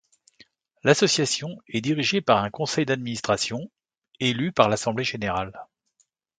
L’association 0.83 1.59
est 1.67 1.79
dirigée 1.81 2.21
par 2.21 2.43
un 2.43 2.49
conseil 2.49 2.87
d'administration, 2.87 3.69
élu 4.19 4.51
par 4.51 4.67
l’assemblée 4.67 5.03
générale. 5.03 5.53